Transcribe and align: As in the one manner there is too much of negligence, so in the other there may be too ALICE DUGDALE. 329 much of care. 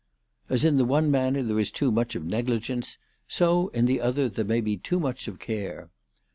As 0.49 0.65
in 0.65 0.77
the 0.77 0.83
one 0.85 1.11
manner 1.11 1.43
there 1.43 1.59
is 1.59 1.69
too 1.69 1.91
much 1.91 2.15
of 2.15 2.25
negligence, 2.25 2.97
so 3.27 3.67
in 3.67 3.85
the 3.85 4.01
other 4.01 4.29
there 4.29 4.43
may 4.43 4.59
be 4.59 4.75
too 4.75 4.97
ALICE 4.99 5.25
DUGDALE. 5.25 5.25
329 5.27 5.27
much 5.27 5.27
of 5.83 5.87
care. 5.87 5.91